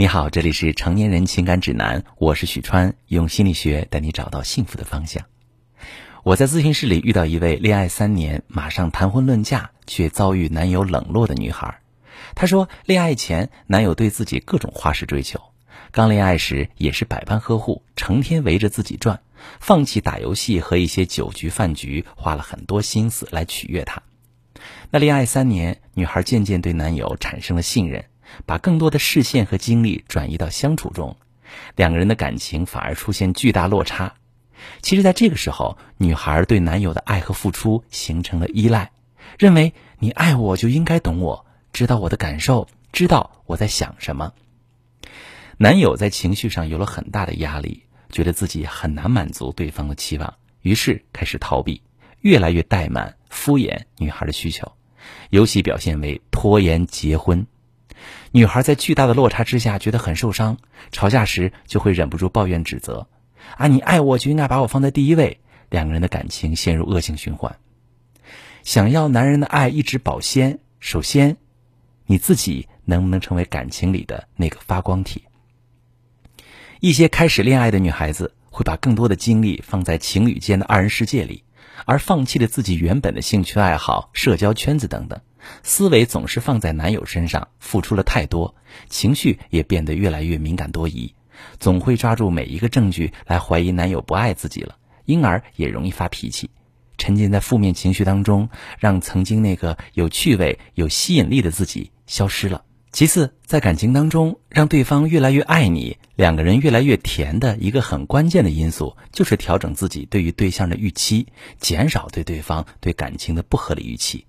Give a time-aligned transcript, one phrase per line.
[0.00, 5.24] 你好，这里是成年人情感指南，我是许川，用心理学带你找到幸福的方向。
[6.22, 11.80] 我在咨询室里遇到一位恋爱三年，马上谈婚论嫁，却遭遇男友冷落的女孩。
[12.36, 15.40] 她说，恋爱前男友对自己各种花式追求，
[15.90, 19.20] 刚恋爱时也是百般呵护，成天围着自己转，
[19.58, 24.00] 放弃打游戏和一些酒局饭局，花了很多心思来取悦她。
[24.92, 28.04] 那恋爱三年，女孩渐渐对男友产生了信任。
[28.46, 31.16] 把更多的视线和精力转移到相处中，
[31.76, 34.14] 两个人的感情反而出现巨大落差。
[34.82, 38.90] 其实，在这个时候，女孩对男友的爱和付出形成了依赖，
[39.38, 44.32] 认为你爱我就应该懂我，知道我的感受，知道我在想什么。
[45.56, 51.82] 男友在情绪上有了很大的压力，觉得自己很难满足对方的期望，于是开始逃避，
[52.20, 54.72] 越来越怠慢、敷衍女孩的需求，
[55.30, 57.46] 尤其表现为拖延结婚。
[58.32, 60.58] 女孩在巨大的落差之下觉得很受伤，
[60.92, 63.06] 吵架时就会忍不住抱怨指责
[63.56, 67.56] ：“啊，你爱我就应该把我放在第一位。”两个人的感情陷入恶性循环。
[68.62, 71.36] 想要男人的爱一直保鲜，首先，
[72.06, 75.24] 你自己能不能成为感情里的那个发光体？
[76.80, 81.44] 一些开始恋爱的女孩子会把更多的精力放在情侣间的二人世界里，
[81.84, 85.20] 而放弃了自己原本的兴趣爱好、社交圈子等等。
[85.62, 88.54] 思维总是放在男友身上，付出了太多，
[88.88, 91.14] 情绪也变得越来越敏感多疑，
[91.58, 96.50] 总会抓住每一个证据来怀疑男友不爱自己了，因而也容易发脾气，
[96.96, 102.64] 沉浸在负面情绪当中，让曾经那个有趣味、有吸引力的自己消失了。
[102.90, 111.26] 其次，在感情当中，让对方越来越爱你，两个人越来越甜的一个很关键的因素，就是调整自己对于对象的预期，
[111.58, 114.24] 减少对对方对感情的不合理预期。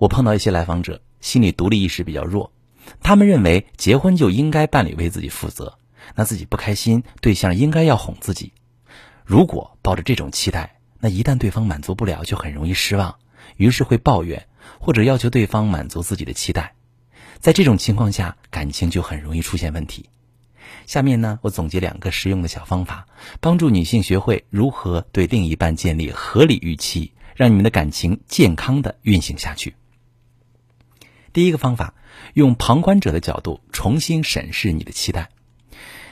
[0.00, 2.52] 我碰到一些来访者，心理独立意识比较弱，
[3.02, 5.76] 他们认为结婚就应该伴侣为自己负责，
[6.14, 8.54] 那自己不开心，对象应该要哄自己。
[9.26, 13.14] 如果抱着这种期待，那一旦对方满足不了，就很容易失望，
[13.58, 14.46] 于是会抱怨
[14.78, 16.74] 或者要求对方满足自己的期待。
[17.38, 20.08] 在这种情况下，感情就很容易出现问题。
[20.86, 23.06] 下面呢，我总结两个实用的小方法，
[23.38, 29.74] 帮助女性学会如何对另一半建立合理预期，让你们的感情健康的运行下去。
[31.32, 31.94] 第一个方法，
[32.34, 35.28] 用旁观者的角度重新审视你的期待。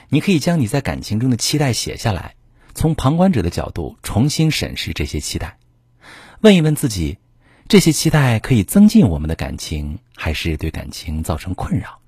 [0.09, 2.35] 你可以将你在感情中的期待写下来，
[2.73, 5.57] 从旁观者的角度重新审视这些期待，
[6.41, 7.17] 问一问自己：
[7.67, 11.99] 这些期待可以增进我们的感情，还是对感情造成困扰？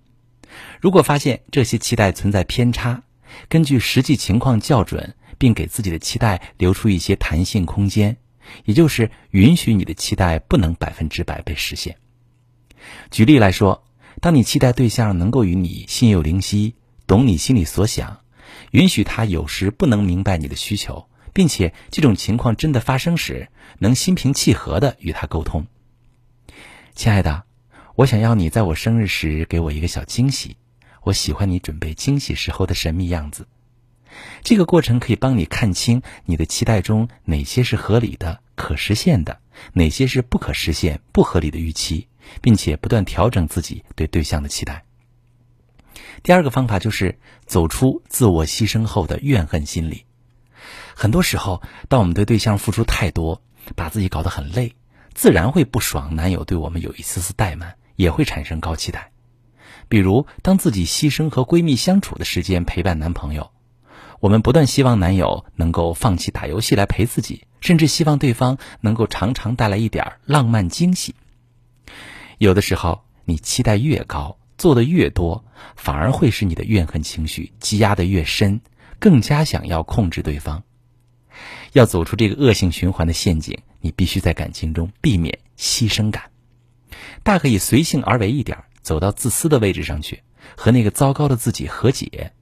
[0.80, 3.04] 如果发现这些期待存在偏差，
[3.48, 8.18] 根据实际情况校准，并给自己的期待留出一些弹性空间，
[8.66, 11.98] 也就是允许你的期待不能百分之百被实现。
[13.10, 13.84] 举例来说，
[14.20, 16.76] 当你期待对象能够与你心有灵犀，
[17.08, 18.22] 懂你心里所想，
[18.72, 23.50] 允许他有时不能明白你的需求，并且这种情况真的发生时，
[23.80, 25.66] 能心平气和的与他沟通。
[26.94, 27.44] 亲爱的，
[27.96, 30.58] 我想要你在我生日时给我一个小惊喜，
[31.04, 33.48] 我喜欢你准备惊喜时候的神秘样子。
[34.44, 39.40] 这个过程可以帮你看清你的期待中哪些是合理的、可实现的，
[39.74, 42.08] 哪些是不可实现、不合理的预期。
[42.42, 44.84] 并且不断调整自己对对象的期待。
[46.24, 50.06] 第二个方法就是走出自我牺牲后的怨恨心理。
[50.96, 53.42] 很多时候，当我们对对象付出太多，
[53.76, 54.76] 把自己搞得很累，
[55.14, 59.12] 自然会不爽男友对我们有一丝丝怠慢，也会产生高期待。
[59.90, 63.52] 比如，当自己牺牲和闺蜜相处的时间陪伴男朋友，
[64.20, 71.16] 我们不断希望男友能够放弃打游戏来陪自己，甚至希望对方能够常常带来一点浪漫惊喜。
[72.42, 78.60] 有的时候，你期待越高，做的越多，反而会使你的怨恨情绪积压的越深，
[78.98, 80.64] 更加想要控制对方。
[81.74, 86.32] 要走出这个恶性循环的陷阱，你必须在感情中避免牺牲感，
[87.22, 90.24] 大可以随性而为一点，走到自私的位置上去，
[90.58, 92.34] 和那个糟糕的自己和解。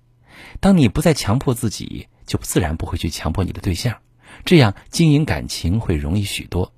[0.62, 3.98] 当你不再强迫自己，就自然不会去强迫你的对象，
[4.45, 6.74] 这样经营感情会容易许多。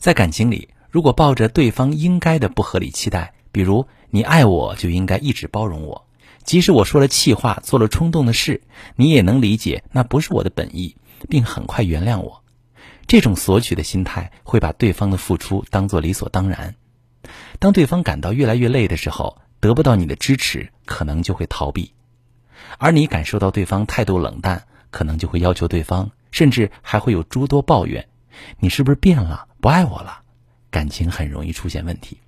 [0.00, 0.70] 在感情里。
[0.90, 6.06] 如果抱着对方应该的不合理期待，比如你爱我就应该一直包容我，
[6.44, 8.62] 即使我说了气话、做了冲动的事，
[8.96, 10.96] 你也能理解那不是我的本意，
[11.28, 12.42] 并很快原谅我。
[13.06, 16.74] 这种索取的心态会把对方的付出当作理所当然。
[17.58, 21.92] 当对方感到越来越累的时候，得不到你的支持，可能就会逃避；
[22.78, 28.08] 而你感受到对方态度冷淡，可能就会要求对方，甚至还会有诸多抱怨
[28.60, 29.48] ：“你是不是变了？
[29.60, 30.20] 不爱我了？”
[30.70, 32.18] 感情很容易出现问题。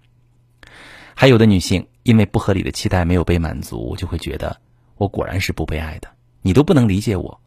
[1.15, 4.59] 还有的女性因为不合理的期待没有被满足，就会觉得
[4.97, 6.09] 我果然是不被爱的，
[6.43, 7.41] 你都不能理解我。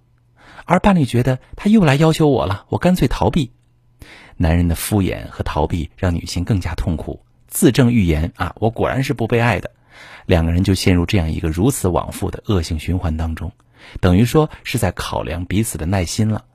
[0.65, 3.51] 而伴侣觉得他又来要求我了，我干脆逃避。
[4.37, 9.71] 男人的敷衍和逃避让女性更加痛苦，自证预言啊，我果然是不被爱的。
[10.25, 13.51] 两个人就陷入这样一个如此往复的恶性循环当中，
[13.99, 16.45] 等于说是在考量彼此的耐心了。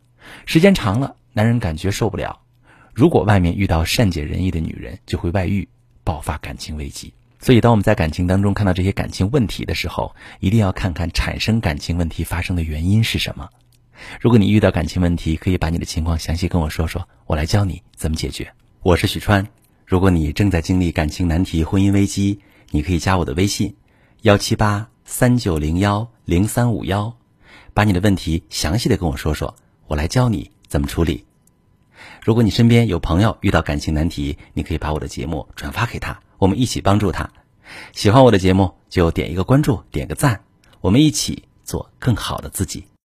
[0.46, 2.40] 时间长了，男人感觉受不了。
[2.98, 5.68] 如果外面遇到善解人意的女人，就会外遇，
[6.02, 7.14] 爆发感情危机。
[7.38, 13.48] 所以，当我们在感情当中看到这些感情问题的时候，一定要看看产生感情问题发生的原因是什么。
[14.20, 18.52] 如果你遇到感情问题，可以把你的情况详细跟我说说，我来教你怎么解决。
[18.82, 19.46] 我是许川，
[19.86, 22.40] 如果你正在经历感情难题、婚姻危机，
[22.72, 23.72] 你可以加我的微信：
[24.22, 27.16] 幺七八三九零幺零三五幺，
[27.72, 29.54] 把你的问题详细的跟我说说，
[29.86, 31.27] 我来教你怎么处理。
[32.24, 37.30] 如果你身边有朋友遇到感情难题，你可以把我的节目转发给他，我们一起帮助他。
[37.92, 40.42] 喜欢我的节目就点一个关注，点个赞，
[40.80, 42.88] 我们一起做更好的自己。